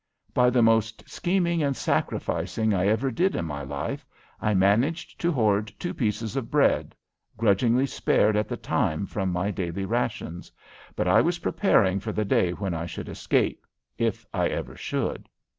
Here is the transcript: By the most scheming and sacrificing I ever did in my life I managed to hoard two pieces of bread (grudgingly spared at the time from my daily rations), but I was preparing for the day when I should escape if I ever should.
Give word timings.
By 0.33 0.49
the 0.49 0.63
most 0.63 1.07
scheming 1.07 1.61
and 1.61 1.77
sacrificing 1.77 2.73
I 2.73 2.87
ever 2.87 3.11
did 3.11 3.35
in 3.35 3.45
my 3.45 3.61
life 3.61 4.03
I 4.41 4.55
managed 4.55 5.21
to 5.21 5.31
hoard 5.31 5.71
two 5.77 5.93
pieces 5.93 6.35
of 6.35 6.49
bread 6.49 6.95
(grudgingly 7.37 7.85
spared 7.85 8.35
at 8.35 8.47
the 8.47 8.57
time 8.57 9.05
from 9.05 9.31
my 9.31 9.51
daily 9.51 9.85
rations), 9.85 10.51
but 10.95 11.07
I 11.07 11.21
was 11.21 11.37
preparing 11.37 11.99
for 11.99 12.13
the 12.13 12.25
day 12.25 12.49
when 12.51 12.73
I 12.73 12.87
should 12.87 13.09
escape 13.09 13.63
if 13.95 14.25
I 14.33 14.47
ever 14.47 14.75
should. 14.75 15.29